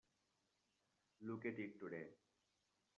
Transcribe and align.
Look 1.21 1.45
at 1.45 1.59
it 1.59 1.79
today. 1.79 2.07